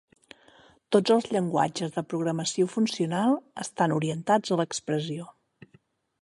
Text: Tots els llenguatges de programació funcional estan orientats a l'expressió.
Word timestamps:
Tots 0.95 1.13
els 1.15 1.27
llenguatges 1.35 1.93
de 1.97 2.03
programació 2.13 2.67
funcional 2.77 3.37
estan 3.65 3.95
orientats 3.99 4.57
a 4.57 4.59
l'expressió. 4.63 5.29